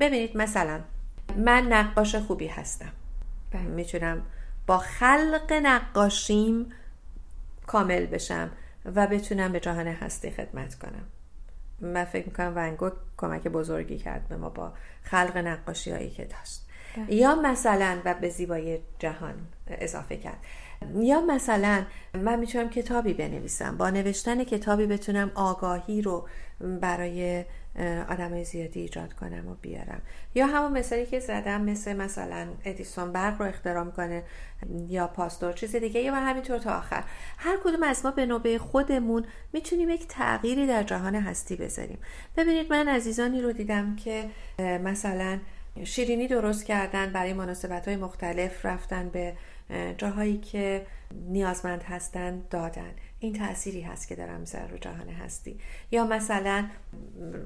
ببینید 0.00 0.36
مثلا 0.36 0.80
من 1.36 1.72
نقاش 1.72 2.14
خوبی 2.14 2.46
هستم. 2.46 2.92
می‌تونم 3.52 4.22
با 4.66 4.78
خلق 4.78 5.52
نقاشیم 5.62 6.72
کامل 7.66 8.06
بشم 8.06 8.50
و 8.84 9.06
بتونم 9.06 9.52
به 9.52 9.60
جهان 9.60 9.86
هستی 9.86 10.30
خدمت 10.30 10.74
کنم. 10.74 11.04
من 11.80 12.04
فکر 12.04 12.26
می‌کنم 12.26 12.52
ونگو 12.56 12.90
کمک 13.16 13.48
بزرگی 13.48 13.98
کرد 13.98 14.28
به 14.28 14.36
ما 14.36 14.48
با 14.48 14.72
خلق 15.02 15.36
نقاشی 15.36 15.90
هایی 15.90 16.10
که 16.10 16.24
داشت. 16.24 16.60
یا 17.08 17.34
مثلا 17.34 17.98
و 18.04 18.14
به 18.14 18.28
زیبایی 18.28 18.78
جهان 18.98 19.34
اضافه 19.66 20.16
کرد. 20.16 20.38
یا 20.96 21.20
مثلا 21.20 21.84
من 22.14 22.38
می‌تونم 22.38 22.68
کتابی 22.70 23.14
بنویسم. 23.14 23.76
با 23.76 23.90
نوشتن 23.90 24.44
کتابی 24.44 24.86
بتونم 24.86 25.30
آگاهی 25.34 26.02
رو 26.02 26.28
برای 26.60 27.44
آدم 28.08 28.42
زیادی 28.42 28.80
ایجاد 28.80 29.12
کنم 29.12 29.48
و 29.48 29.54
بیارم. 29.54 30.02
یا 30.34 30.46
همون 30.46 30.78
مثالی 30.78 31.06
که 31.06 31.20
زدم 31.20 31.60
مثل 31.60 31.96
مثلا 31.96 32.48
ادیسون 32.64 33.12
برق 33.12 33.42
رو 33.42 33.48
اختراع 33.48 33.84
کنه 33.84 34.22
یا 34.88 35.06
پاستور 35.06 35.52
چیز 35.52 35.76
دیگه 35.76 36.00
یا 36.00 36.14
همینطور 36.14 36.58
تا 36.58 36.78
آخر. 36.78 37.04
هر 37.38 37.56
کدوم 37.64 37.82
از 37.82 38.04
ما 38.04 38.10
به 38.10 38.26
نوبه 38.26 38.58
خودمون 38.58 39.24
می‌تونیم 39.52 39.90
یک 39.90 40.06
تغییری 40.08 40.66
در 40.66 40.82
جهان 40.82 41.14
هستی 41.14 41.56
بذاریم. 41.56 41.98
ببینید 42.36 42.72
من 42.72 42.88
عزیزانی 42.88 43.40
رو 43.40 43.52
دیدم 43.52 43.96
که 43.96 44.24
مثلا 44.58 45.38
شیرینی 45.84 46.28
درست 46.28 46.64
کردن 46.64 47.12
برای 47.12 47.32
مناسبت 47.32 47.88
های 47.88 47.96
مختلف 47.96 48.66
رفتن 48.66 49.08
به 49.08 49.32
جاهایی 49.98 50.38
که 50.38 50.86
نیازمند 51.28 51.82
هستن 51.82 52.42
دادن. 52.50 52.90
این 53.20 53.32
تأثیری 53.32 53.80
هست 53.80 54.08
که 54.08 54.14
دارم 54.14 54.40
می‌ذارم 54.40 54.68
رو 54.70 54.78
جهان 54.78 55.08
هستی. 55.08 55.58
یا 55.90 56.04
مثلا 56.04 56.64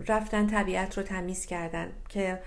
رفتن 0.09 0.47
طبیعت 0.47 0.99
رو 0.99 1.05
تمیز 1.05 1.47
کردن 1.47 1.93
که 2.09 2.41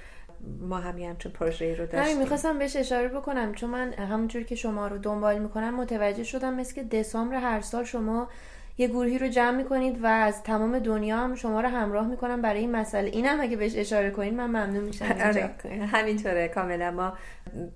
ما 0.60 0.78
همین 0.78 1.10
همچون 1.10 1.32
پروژه 1.32 1.76
رو 1.76 1.86
داشتیم. 1.86 2.20
می‌خواستم 2.20 2.60
بهش 2.60 2.76
اشاره 2.76 3.08
بکنم. 3.08 3.54
چون 3.54 3.70
من 3.70 3.94
همونجور 3.94 4.44
که 4.44 4.56
شما 4.56 4.88
رو 4.88 4.98
دنبال 4.98 5.40
می‌کنم 5.40 5.76
متوجه 5.76 6.24
شدم 6.24 6.54
مثل 6.54 6.76
که 6.76 6.84
دسامبر 6.84 7.36
هر 7.36 7.62
سال 7.62 7.84
شما 7.84 8.30
یه 8.82 8.88
گروهی 8.88 9.20
رو 9.20 9.28
جمع 9.28 9.58
می‌کنید 9.58 10.04
و 10.04 10.08
از 10.08 10.44
تمام 10.44 10.80
دنیا 10.80 11.18
هم 11.18 11.36
شما 11.36 11.62
رو 11.62 11.70
همراه 11.70 12.08
می‌کنم 12.08 12.42
برای 12.42 12.60
این 12.60 12.72
مسئله. 12.72 13.10
اینم 13.10 13.42
اگه 13.42 13.58
بهش 13.58 13.76
اشاره 13.76 14.12
کنید 14.12 14.34
من 14.34 14.46
ممنون 14.46 14.84
میشم 14.84 15.06
آره 15.06 15.50
همینطوره 15.92 16.48
کاملا. 16.48 16.92
ما 16.92 17.14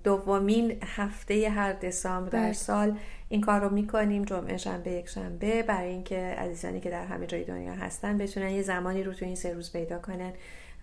دومین 0.04 0.78
هفته 0.96 1.48
هر 1.50 1.72
دسامبر 1.72 2.30
در 2.30 2.40
بله. 2.40 2.52
سال 2.52 2.98
این 3.28 3.40
کار 3.40 3.60
رو 3.60 3.70
می‌کنیم 3.70 4.24
جمعه 4.24 4.56
شنبه 4.56 4.90
یک 4.90 5.08
شنبه 5.08 5.62
برای 5.62 5.88
اینکه 5.88 6.16
عزیزانی 6.16 6.80
که 6.80 6.90
در 6.90 7.04
همه 7.04 7.26
جای 7.26 7.44
دنیا 7.44 7.74
هستن 7.74 8.18
بتونن 8.18 8.50
یه 8.50 8.62
زمانی 8.62 9.02
رو 9.02 9.12
تو 9.12 9.24
این 9.24 9.36
سه 9.36 9.52
روز 9.52 9.72
پیدا 9.72 9.98
کنن 9.98 10.32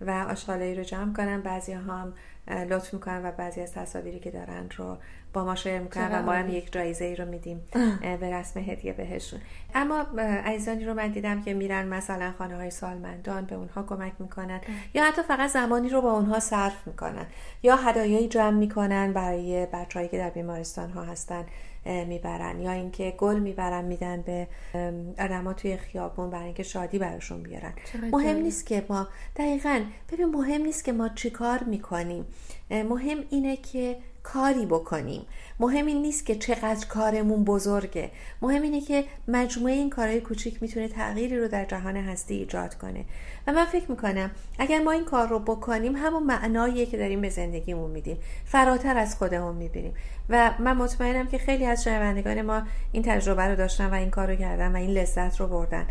و 0.00 0.10
آشغالایی 0.10 0.74
رو 0.74 0.82
جمع 0.82 1.12
کنن. 1.12 1.40
بعضی 1.40 1.72
هم 1.72 2.12
لطف 2.70 2.94
می‌کنن 2.94 3.26
و 3.26 3.32
بعضی 3.32 3.60
از 3.60 3.72
تصاویری 3.72 4.18
که 4.18 4.30
دارن 4.30 4.66
رو 4.76 4.96
با 5.34 5.44
ما 5.44 5.54
شیر 5.54 5.78
می‌کنن 5.78 6.18
و 6.18 6.22
ما 6.22 6.32
هم 6.32 6.50
یک 6.50 6.72
جایزه 6.72 7.04
ای 7.04 7.16
رو 7.16 7.24
میدیم 7.24 7.62
به 8.20 8.34
رسم 8.34 8.60
هدیه 8.60 8.92
بهشون. 8.92 9.40
اما 9.74 10.00
عزیزانی 10.44 10.84
رو 10.84 10.94
من 10.94 11.08
دیدم 11.08 11.42
که 11.42 11.54
میرن 11.54 11.88
مثلا 11.88 12.32
خانه 12.38 12.56
های 12.56 12.70
سالمندان 12.70 13.44
به 13.44 13.54
اونها 13.54 13.82
کمک 13.82 14.12
می‌کنن 14.18 14.60
یا 14.94 15.04
حتی 15.04 15.22
فقط 15.22 15.50
زمانی 15.50 15.88
رو 15.88 16.00
با 16.00 16.12
اونها 16.12 16.40
صرف 16.40 16.86
می‌کنن 16.86 17.26
یا 17.62 17.76
هدایایی 17.76 18.28
جمع 18.28 18.58
می‌کنن 18.58 19.12
برای 19.12 19.66
بچههایی 19.72 20.08
که 20.08 20.18
در 20.18 20.30
بیمارستان 20.30 20.90
ها 20.90 21.04
هستن 21.04 21.46
می‌برن 21.84 22.60
یا 22.60 22.72
اینکه 22.72 23.14
گل 23.18 23.38
می‌برن 23.38 23.84
میدن 23.84 24.22
به 24.22 24.48
آدما 25.18 25.52
توی 25.52 25.76
خیابون 25.76 26.30
برای 26.30 26.44
اینکه 26.44 26.62
شادی 26.62 26.98
براشون 26.98 27.42
بیارن. 27.42 27.72
مهم 28.12 28.36
نیست 28.36 28.66
که 28.66 28.86
ما 28.88 29.08
دقیقا 29.36 29.84
ببین 30.12 30.26
مهم 30.26 30.62
نیست 30.62 30.84
که 30.84 30.92
ما 30.92 31.08
چیکار 31.08 31.62
می‌کنیم. 31.62 32.26
مهم 32.70 33.18
اینه 33.30 33.56
که 33.56 33.96
کاری 34.24 34.66
بکنیم. 34.66 35.26
مهم 35.60 35.86
این 35.86 36.02
نیست 36.02 36.26
که 36.26 36.34
چقدر 36.34 36.86
کارمون 36.86 37.44
بزرگه. 37.44 38.10
مهم 38.42 38.62
اینه 38.62 38.80
که 38.80 39.04
مجموعه 39.28 39.74
این 39.74 39.90
کارهای 39.90 40.20
کوچیک 40.20 40.62
می‌تونه 40.62 40.88
تغییری 40.88 41.38
رو 41.38 41.48
در 41.48 41.64
جهان 41.64 41.96
هستی 41.96 42.34
ایجاد 42.34 42.74
کنه. 42.74 43.04
و 43.46 43.52
من 43.52 43.64
فکر 43.64 43.90
می‌کنم 43.90 44.30
اگر 44.58 44.82
ما 44.82 44.90
این 44.90 45.04
کار 45.04 45.28
رو 45.28 45.38
بکنیم 45.38 45.96
همون 45.96 46.22
معناییه 46.22 46.86
که 46.86 46.96
داریم 46.96 47.20
به 47.20 47.28
زندگیمون 47.28 47.90
میدیم. 47.90 48.18
فراتر 48.44 48.98
از 48.98 49.16
خودمون 49.16 49.56
می‌بینیم. 49.56 49.94
و 50.28 50.50
من 50.58 50.76
مطمئنم 50.76 51.26
که 51.26 51.38
خیلی 51.38 51.66
از 51.66 51.84
شنوندگان 51.84 52.42
ما 52.42 52.62
این 52.92 53.02
تجربه 53.02 53.42
رو 53.42 53.56
داشتن 53.56 53.90
و 53.90 53.94
این 53.94 54.10
کار 54.10 54.28
رو 54.30 54.36
کردن 54.36 54.72
و 54.72 54.76
این 54.76 54.90
لذت 54.90 55.40
رو 55.40 55.46
بردن. 55.46 55.86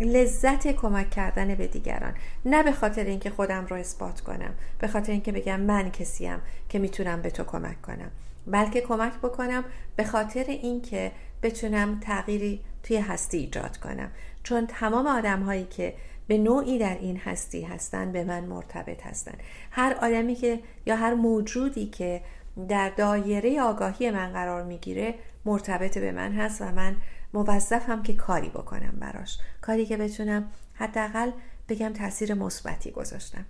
لذت 0.00 0.66
کمک 0.66 1.10
کردن 1.10 1.54
به 1.54 1.66
دیگران. 1.66 2.14
نه 2.44 2.62
به 2.62 2.72
خاطر 2.72 3.04
اینکه 3.04 3.30
خودم 3.30 3.66
رو 3.66 3.76
اثبات 3.76 4.20
کنم. 4.20 4.54
به 4.78 4.88
خاطر 4.88 5.12
اینکه 5.12 5.32
بگم 5.32 5.60
من 5.60 5.90
کسیم. 5.90 6.38
که 6.68 6.78
می‌تونم 6.78 7.22
به 7.22 7.30
تو 7.30 7.44
کمک 7.44 7.82
کنم. 7.82 8.10
بلکه 8.46 8.80
کمک 8.80 9.12
بکنم 9.18 9.64
به 9.96 10.04
خاطر 10.04 10.44
اینکه 10.48 11.12
بتونم 11.42 12.00
تغییری 12.00 12.60
توی 12.82 12.96
هستی 12.96 13.38
ایجاد 13.38 13.76
کنم. 13.76 14.10
چون 14.42 14.66
تمام 14.66 15.06
آدم 15.06 15.42
هایی 15.42 15.64
که 15.64 15.94
به 16.26 16.38
نوعی 16.38 16.78
در 16.78 16.98
این 17.00 17.16
هستی 17.16 17.62
هستن 17.62 18.12
به 18.12 18.24
من 18.24 18.44
مرتبط 18.44 19.06
هستن. 19.06 19.34
هر 19.70 19.96
آدمی 20.02 20.34
که 20.34 20.60
یا 20.86 20.96
هر 20.96 21.14
موجودی 21.14 21.86
که 21.86 22.22
در 22.68 22.90
دایره 22.90 23.62
آگاهی 23.62 24.10
من 24.10 24.32
قرار 24.32 24.62
می‌گیره 24.64 25.14
مرتبط 25.44 25.98
به 25.98 26.12
من 26.12 26.32
هست 26.32 26.62
و 26.62 26.64
من 26.64 26.96
موظفم 27.34 28.02
که 28.02 28.12
کاری 28.12 28.48
بکنم 28.48 28.94
براش. 29.00 29.38
کاری 29.60 29.86
که 29.86 29.96
بتونم 29.96 30.50
حداقل 30.74 31.30
بگم 31.68 31.92
تاثیر 31.92 32.34
مثبتی 32.34 32.90
گذاشتم. 32.90 33.44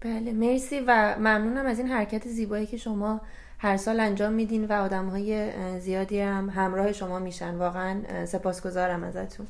بله 0.00 0.32
مرسی 0.32 0.80
و 0.80 1.14
ممنونم 1.18 1.66
از 1.66 1.78
این 1.78 1.88
حرکت 1.88 2.28
زیبایی 2.28 2.66
که 2.66 2.76
شما 2.76 3.20
هر 3.58 3.76
سال 3.76 4.00
انجام 4.00 4.32
میدین 4.32 4.64
و 4.64 4.72
آدم 4.72 5.08
های 5.08 5.50
زیادی 5.80 6.20
هم 6.20 6.50
همراه 6.50 6.92
شما 6.92 7.18
میشن. 7.18 7.54
واقعا 7.54 8.26
سپاسگزارم 8.26 9.04
ازتون. 9.04 9.46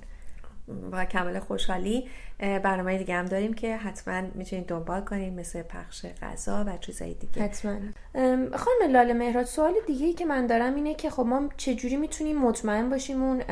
و 0.92 1.04
کمال 1.04 1.38
خوشحالی. 1.38 2.08
برنامه 2.38 2.98
دیگه 2.98 3.14
هم 3.14 3.26
داریم 3.26 3.54
که 3.54 3.76
حتما 3.76 4.22
می‌تونید 4.34 4.66
دنبال 4.66 5.00
کنید 5.00 5.38
مثل 5.38 5.62
پخش 5.62 6.06
غذا 6.22 6.64
و 6.66 6.78
چیزای 6.78 7.14
دیگه. 7.14 7.42
حتما. 7.42 7.76
خانم 8.54 8.90
لاله 8.90 9.12
مهراد 9.12 9.44
سوال 9.44 9.72
دیگه 9.86 10.06
ای 10.06 10.12
که 10.12 10.24
من 10.24 10.46
دارم 10.46 10.74
اینه 10.74 10.94
که 10.94 11.10
خب 11.10 11.22
ما 11.22 11.48
چجوری 11.56 11.96
می‌تونیم 11.96 12.38
مطمئن 12.38 12.90
باشیم 12.90 13.22
اون 13.22 13.42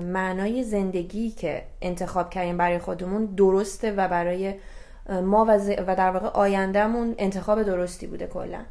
معنای 0.00 0.62
زندگی 0.62 1.30
که 1.30 1.62
انتخاب 1.82 2.30
کردیم 2.30 2.56
برای 2.56 2.78
خودمون 2.78 3.24
درسته 3.24 3.92
و 3.92 4.08
برای 4.08 4.54
ما 5.08 5.44
و, 5.44 5.50
و 5.86 5.96
در 5.96 6.10
واقع 6.10 6.28
آیندهمون 6.28 7.14
انتخاب 7.18 7.62
درستی 7.62 8.06
بوده 8.06 8.26
کلا 8.26 8.64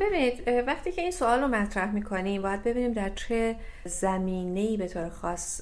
ببینید 0.00 0.48
وقتی 0.66 0.92
که 0.92 1.02
این 1.02 1.10
سوال 1.10 1.40
رو 1.40 1.48
مطرح 1.48 1.92
می‌کنیم 1.92 2.42
باید 2.42 2.62
ببینیم 2.62 2.92
در 2.92 3.08
چه 3.08 3.56
زمینه 3.84 4.76
به 4.76 4.88
طور 4.88 5.08
خاص 5.08 5.60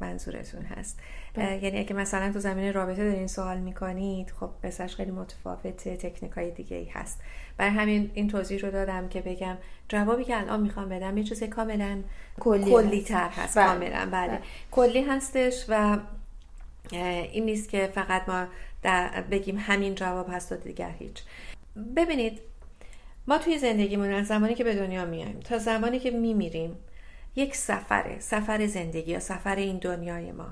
منظورتون 0.00 0.62
هست 0.62 0.98
بله. 1.34 1.64
یعنی 1.64 1.78
اگه 1.78 1.96
مثلا 1.96 2.32
تو 2.32 2.38
زمینه 2.38 2.72
رابطه 2.72 3.10
دارین 3.10 3.26
سوال 3.26 3.58
می‌کنید 3.58 4.32
خب 4.40 4.50
بسش 4.62 4.96
خیلی 4.96 5.10
متفاوت 5.10 5.88
تکنیک 5.88 6.32
های 6.32 6.50
دیگه 6.50 6.76
ای 6.76 6.84
هست 6.84 7.20
برای 7.56 7.72
همین 7.72 8.10
این 8.14 8.28
توضیح 8.28 8.60
رو 8.60 8.70
دادم 8.70 9.08
که 9.08 9.20
بگم 9.20 9.56
جوابی 9.88 10.24
که 10.24 10.40
الان 10.40 10.60
می‌خوام 10.60 10.88
بدم 10.88 11.18
یه 11.18 11.24
چیز 11.24 11.42
کاملا 11.42 11.98
کلی, 12.40 12.70
کلی 12.70 13.02
تر 13.02 13.28
هست 13.28 13.58
بله. 13.58 13.66
کاملا 13.66 14.10
بله. 14.10 14.28
بله. 14.28 14.40
کلی 14.70 15.02
هستش 15.02 15.64
و 15.68 15.98
این 16.92 17.44
نیست 17.44 17.68
که 17.68 17.90
فقط 17.94 18.28
ما 18.28 18.46
در 18.82 19.20
بگیم 19.30 19.58
همین 19.58 19.94
جواب 19.94 20.26
هست 20.30 20.52
و 20.52 20.56
دیگر 20.56 20.90
هیچ. 20.90 21.22
ببینید 21.96 22.40
ما 23.26 23.38
توی 23.38 23.58
زندگیمون 23.58 24.12
از 24.12 24.26
زمانی 24.26 24.54
که 24.54 24.64
به 24.64 24.74
دنیا 24.74 25.04
میایم 25.04 25.40
تا 25.40 25.58
زمانی 25.58 25.98
که 25.98 26.10
میمیریم 26.10 26.76
یک 27.36 27.56
سفره 27.56 28.20
سفر 28.20 28.66
زندگی 28.66 29.10
یا 29.10 29.20
سفر 29.20 29.56
این 29.56 29.78
دنیای 29.78 30.32
ما. 30.32 30.48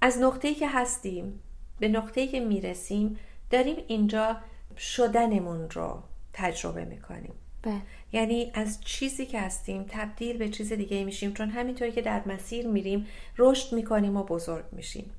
از 0.00 0.18
نقطه‌ای 0.18 0.54
که 0.54 0.68
هستیم 0.68 1.40
به 1.80 1.88
نقطه‌ای 1.88 2.28
که 2.28 2.40
می‌رسیم 2.40 3.18
داریم 3.50 3.76
اینجا 3.88 4.36
شدنمون 4.78 5.70
رو 5.70 6.02
تجربه 6.32 6.84
می‌کنیم. 6.84 7.34
بله. 7.62 7.80
یعنی 8.12 8.50
از 8.54 8.80
چیزی 8.80 9.26
که 9.26 9.40
هستیم 9.40 9.84
تبدیل 9.88 10.38
به 10.38 10.48
چیز 10.48 10.72
دیگه 10.72 11.04
میشیم 11.04 11.32
چون 11.32 11.50
همینطوری 11.50 11.92
که 11.92 12.02
در 12.02 12.22
مسیر 12.26 12.66
میریم 12.66 13.06
رشد 13.38 13.74
می‌کنیم 13.74 14.16
و 14.16 14.22
بزرگ 14.22 14.64
میشیم. 14.72 15.10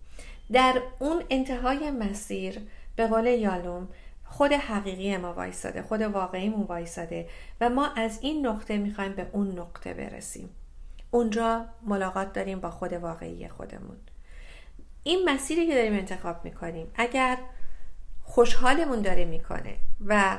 در 0.51 0.81
اون 0.99 1.23
انتهای 1.29 1.91
مسیر 1.91 2.59
به 2.95 3.07
قول 3.07 3.25
یالوم 3.25 3.87
خود 4.25 4.53
حقیقی 4.53 5.17
ما 5.17 5.33
وایساده 5.33 5.81
خود 5.81 6.01
واقعیمون 6.01 6.63
وایساده 6.63 7.29
و 7.61 7.69
ما 7.69 7.87
از 7.87 8.19
این 8.21 8.47
نقطه 8.47 8.77
می‌خوایم 8.77 9.13
به 9.13 9.27
اون 9.31 9.59
نقطه 9.59 9.93
برسیم. 9.93 10.49
اونجا 11.11 11.65
ملاقات 11.81 12.33
داریم 12.33 12.59
با 12.59 12.71
خود 12.71 12.93
واقعی 12.93 13.47
خودمون. 13.47 13.97
این 15.03 15.29
مسیری 15.29 15.67
که 15.67 15.73
داریم 15.73 15.93
انتخاب 15.93 16.45
می‌کنیم 16.45 16.87
اگر 16.95 17.37
خوشحالمون 18.23 19.01
داره 19.01 19.25
می‌کنه 19.25 19.75
و 20.05 20.37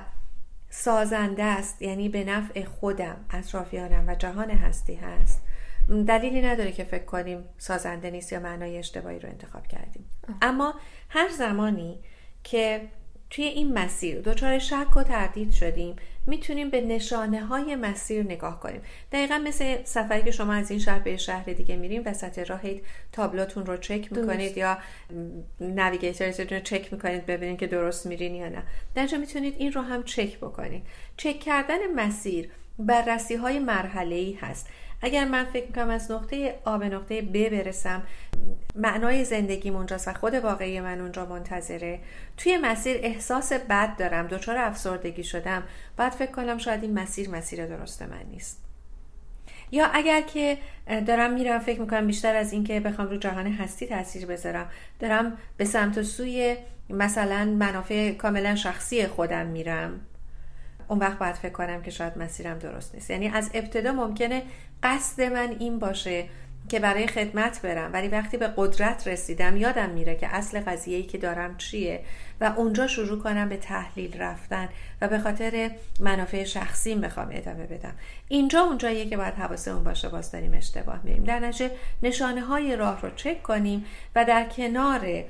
سازنده 0.77 1.43
است 1.43 1.83
یعنی 1.83 2.09
به 2.09 2.25
نفع 2.25 2.65
خودم 2.65 3.17
اطرافیانم 3.31 4.09
و 4.09 4.15
جهان 4.15 4.51
هستی 4.51 4.95
هست. 4.95 5.43
دلیلی 6.07 6.43
نداره 6.43 6.73
که 6.73 6.85
فکر 6.85 7.05
کنیم 7.05 7.45
سازنده 7.59 8.11
نیست 8.11 8.33
یا 8.33 8.41
معنای 8.41 8.79
اشتباهی 8.79 9.19
رو 9.19 9.29
انتخاب 9.29 9.67
کردیم. 9.67 10.11
اما 10.43 10.75
هر 11.09 11.29
زمانی 11.29 11.99
که 12.45 12.89
توی 13.35 13.45
این 13.45 13.79
مسیر 13.79 14.21
دچار 14.21 14.59
شک 14.59 14.97
و 14.97 15.03
تردید 15.03 15.53
شدیم. 15.53 15.97
می‌تونیم 16.27 16.71
به 16.71 16.81
نشانه 16.81 17.45
های 17.45 17.77
مسیر 17.77 18.23
نگاه 18.23 18.61
کنیم. 18.61 18.83
دقیقا 19.13 19.39
مثل 19.39 19.85
سفری 19.85 20.23
که 20.23 20.31
شما 20.31 20.53
از 20.53 20.71
این 20.71 20.81
شهر 20.81 20.99
به 20.99 21.17
شهر 21.17 21.45
دیگه 21.45 21.77
میریم 21.77 22.03
وسط 22.07 22.39
راهید 22.39 22.85
تابلوتون 23.13 23.67
رو 23.67 23.77
چک 23.77 24.13
می‌کنید 24.13 24.57
یا 24.57 24.79
نویگیترتون 25.61 26.47
رو 26.47 26.61
چک 26.61 26.93
می‌کنید 26.93 27.27
ببینید 27.27 27.59
که 27.59 27.67
درست 27.67 28.07
میرین 28.07 28.35
یا 28.35 28.49
نه. 28.49 28.63
در 28.95 29.17
می‌تونید 29.17 29.55
این 29.59 29.73
رو 29.73 29.81
هم 29.81 30.03
چک 30.03 30.37
بکنید. 30.37 30.83
چک 31.17 31.41
کردن 31.41 31.93
مسیر 31.97 32.49
بررسی 32.79 33.35
های 33.35 33.59
مرحله 33.59 34.15
ای 34.15 34.33
هست. 34.33 34.69
اگر 35.03 35.25
من 35.25 35.45
فکر 35.45 35.67
می‌کنم 35.67 35.91
از 35.91 36.11
نقطه 36.11 36.59
آ 36.65 36.79
به 36.79 36.89
نقطه 36.89 37.23
ب 37.23 37.49
برسم 37.49 38.03
معنای 38.75 39.25
زندگی 39.25 39.71
اونجاست 39.71 40.09
و 40.09 40.13
خود 40.13 40.35
واقعی 40.35 40.81
من 40.81 41.01
اونجا 41.01 41.27
منتظره. 41.27 42.01
توی 42.37 42.59
مسیر 42.59 42.97
احساس 43.03 43.53
بد 43.53 43.97
دارم 43.97 44.27
دچار 44.27 44.59
افسردگی 44.59 45.25
شدم. 45.25 45.63
باید 45.99 46.13
فکر 46.13 46.33
کنم 46.33 46.59
شاید 46.59 46.83
این 46.83 46.99
مسیر 46.99 47.31
مسیر 47.31 47.67
درست 47.67 48.03
من 48.03 48.23
نیست. 48.31 48.61
یا 49.71 49.87
اگر 49.87 50.21
که 50.21 50.59
دارم 51.07 51.33
میرم 51.33 51.59
فکر 51.59 51.81
می‌کنم 51.81 52.07
بیشتر 52.07 52.37
از 52.37 52.53
اینکه 52.53 52.81
بخوام 52.81 53.09
رو 53.09 53.17
جهان 53.17 53.47
هستی 53.47 53.87
تاثیر 53.87 54.27
بذارم 54.27 54.71
دارم 55.01 55.39
به 55.57 55.65
سمت 55.65 56.03
سوی 56.03 56.57
مثلا 56.91 57.45
منافع 57.45 58.13
کاملا 58.13 58.55
شخصی 58.55 59.07
خودم 59.07 59.47
میرم 59.47 60.01
اون 60.89 60.99
وقت 60.99 61.19
باید 61.19 61.35
فکر 61.35 61.53
کنم 61.53 61.83
که 61.83 61.91
شاید 61.91 62.19
مسیرم 62.19 62.59
درست 62.59 62.95
نیست. 62.95 63.11
یعنی 63.11 63.29
از 63.29 63.51
ابتدا 63.55 63.93
ممکنه 63.93 64.43
قصد 64.85 65.23
من 65.23 65.57
این 65.59 65.79
باشه 65.79 66.29
که 66.69 66.81
برای 66.81 67.07
خدمت 67.07 67.63
برم. 67.63 67.93
ولی 67.93 68.09
وقتی 68.09 68.37
به 68.37 68.51
قدرت 68.57 69.09
رسیدم 69.09 69.57
یادم 69.57 69.91
میره 69.91 70.17
که 70.17 70.27
اصل 70.35 70.61
قضیه 70.61 71.03
که 71.03 71.19
دارم 71.19 71.57
چیه 71.57 72.05
و 72.41 72.53
اونجا 72.57 72.87
شروع 72.87 73.23
کنم 73.23 73.49
به 73.49 73.57
تحلیل 73.57 74.19
رفتن 74.19 74.69
و 75.01 75.09
به 75.09 75.19
خاطر 75.19 75.71
منافع 76.01 76.45
شخصیم 76.45 77.01
بخوام 77.01 77.29
ادامه 77.33 77.67
بدم. 77.67 77.93
اینجا 78.29 78.61
اونجاییه 78.61 79.07
که 79.07 79.17
باید 79.17 79.35
حواسمون 79.35 79.85
باشه 79.85 80.09
باز 80.09 80.33
داریم 80.33 80.55
اشتباه 80.55 81.01
میریم. 81.05 81.25
در 81.25 81.53
نشانه 82.03 82.41
های 82.41 82.77
راه 82.77 83.01
رو 83.01 83.11
چک 83.17 83.43
کنیم 83.43 83.85
و 84.17 84.25
در 84.25 84.45
کنار 84.45 85.25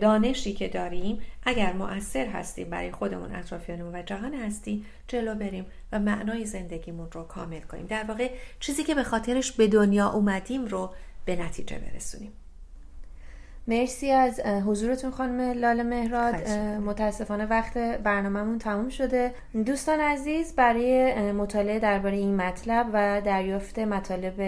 دانشی 0.00 0.52
که 0.52 0.68
داریم 0.68 1.20
اگر 1.42 1.72
مؤثر 1.72 2.26
هستیم 2.26 2.70
برای 2.70 2.92
خودمون 2.92 3.34
اطرافیانمون 3.34 3.94
و 3.94 4.02
جهان 4.02 4.34
هستی 4.34 4.84
جلو 5.08 5.34
بریم 5.34 5.66
و 5.92 5.98
معنای 5.98 6.46
زندگیمون 6.46 7.08
رو 7.12 7.22
کامل 7.22 7.60
کنیم. 7.60 7.86
در 7.86 8.04
واقع 8.04 8.30
چیزی 8.60 8.84
که 8.84 8.94
به 8.94 9.02
خاطرش 9.02 9.52
به 9.52 9.66
دنیا 9.66 10.08
اومدیم 10.08 10.66
رو 10.66 10.90
به 11.24 11.36
نتیجه 11.36 11.78
برسونیم. 11.78 12.32
مرسی 13.70 14.10
از 14.10 14.40
حضورتون 14.40 15.10
خانم 15.10 15.40
لاله 15.40 15.82
مهراد. 15.82 16.48
متاسفانه 16.86 17.46
وقت 17.46 17.78
برنامهمون 17.78 18.58
تموم 18.58 18.88
شده. 18.88 19.34
دوستان 19.66 20.00
عزیز 20.00 20.54
برای 20.54 21.32
مطالعه 21.32 21.78
درباره 21.78 22.16
این 22.16 22.36
مطلب 22.36 22.86
و 22.92 23.20
دریافت 23.20 23.78
مطالب 23.78 24.40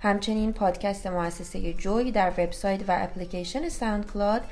همچنین 0.00 0.52
پادکست 0.52 1.06
مؤسسه 1.06 1.72
Joy 1.72 2.12
در 2.12 2.32
وبسایت 2.38 2.80
و 2.88 2.96
اپلیکیشن 3.00 3.68
SoundCloud 3.68 4.42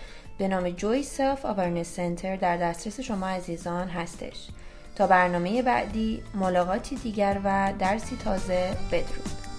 به 0.40 0.48
نام 0.48 0.70
Joy 0.70 1.02
Self 1.02 1.46
Awareness 1.46 1.96
Center 1.96 2.36
در 2.36 2.56
دسترس 2.56 3.00
شما 3.00 3.28
عزیزان 3.28 3.88
هستش. 3.88 4.48
تا 4.96 5.06
برنامه 5.06 5.62
بعدی 5.62 6.22
ملاقاتی 6.34 6.96
دیگر 6.96 7.40
و 7.44 7.72
درسی 7.78 8.16
تازه 8.16 8.76
بدرود. 8.92 9.49